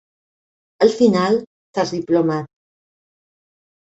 [0.85, 1.37] Al final,
[1.77, 2.49] t'has diplomat.